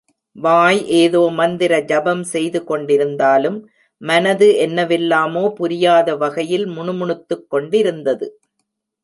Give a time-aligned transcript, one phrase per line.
[0.35, 3.59] வாய் ஏதோ மந்திர ஜபம் செய்து கொண்டிருந்தாலும்,
[4.01, 8.29] மனது என்னவெல்லாமோ புரியாத வகையில் முணுமுணுத்துக் கொண்டிருந்தது.